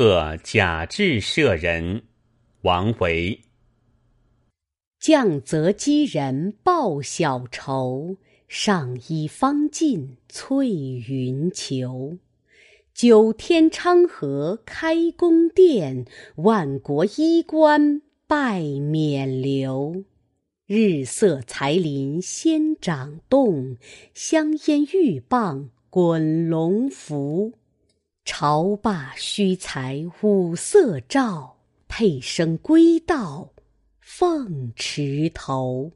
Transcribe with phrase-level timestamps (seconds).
[0.00, 2.04] 贺贾至舍人，
[2.60, 3.40] 王维。
[5.00, 8.16] 降泽击人报小仇，
[8.46, 12.20] 上衣方尽翠云裘。
[12.94, 16.04] 九天昌河开宫殿，
[16.36, 20.04] 万国衣冠拜冕旒。
[20.66, 23.76] 日色才林仙掌动，
[24.14, 27.54] 香烟玉棒滚龙浮。
[28.30, 31.56] 朝罢须裁五色诏，
[31.88, 33.48] 佩声归道
[34.02, 35.90] 凤池头。